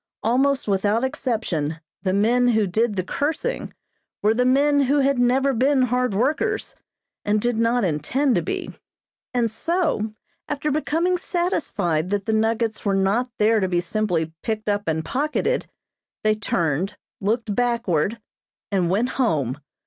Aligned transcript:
Almost 0.23 0.67
without 0.67 1.03
exception, 1.03 1.79
the 2.01 2.11
men 2.11 2.47
who 2.47 2.65
did 2.65 2.95
the 2.95 3.03
cursing 3.03 3.71
were 4.23 4.33
the 4.33 4.47
men 4.47 4.79
who 4.79 5.01
had 5.01 5.19
never 5.19 5.53
been 5.53 5.83
hard 5.83 6.15
workers, 6.15 6.75
and 7.23 7.39
did 7.39 7.55
not 7.59 7.83
intend 7.83 8.33
to 8.33 8.41
be, 8.41 8.71
and 9.31 9.51
so, 9.51 10.15
after 10.47 10.71
becoming 10.71 11.19
satisfied 11.19 12.09
that 12.09 12.25
the 12.25 12.33
nuggets 12.33 12.83
were 12.83 12.95
not 12.95 13.29
there 13.37 13.59
to 13.59 13.67
be 13.67 13.79
simply 13.79 14.33
picked 14.41 14.67
up 14.67 14.87
and 14.87 15.05
pocketed, 15.05 15.67
they 16.23 16.33
turned, 16.33 16.97
looked 17.19 17.53
backward, 17.53 18.19
and 18.71 18.89
went 18.89 19.09
home. 19.09 19.59